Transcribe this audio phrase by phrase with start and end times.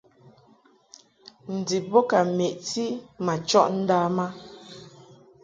[1.57, 2.85] Ndib bo ka meʼti
[3.25, 4.27] ma chɔʼ ndam a.